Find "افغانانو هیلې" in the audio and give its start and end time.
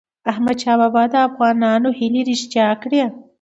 1.27-2.21